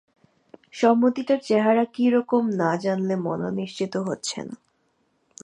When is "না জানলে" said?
2.53-3.15